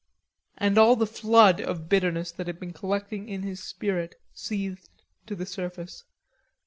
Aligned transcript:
And 0.57 0.79
all 0.79 0.95
the 0.95 1.05
flood 1.05 1.61
of 1.61 1.87
bitterness 1.87 2.31
that 2.31 2.47
had 2.47 2.59
been 2.59 2.73
collecting 2.73 3.29
in 3.29 3.43
his 3.43 3.61
spirit 3.63 4.15
seethed 4.33 5.03
to 5.27 5.35
the 5.35 5.45
surface. 5.45 6.05